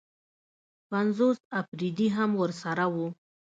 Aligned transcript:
پنځوس 0.89 1.37
اپرېدي 1.59 2.07
هم 2.17 2.31
ورسره 2.41 2.85
وو. 2.93 3.07